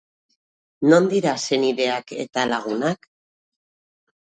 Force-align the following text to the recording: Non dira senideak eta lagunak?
Non 0.93 1.09
dira 1.11 1.33
senideak 1.43 2.15
eta 2.25 2.49
lagunak? 2.55 3.09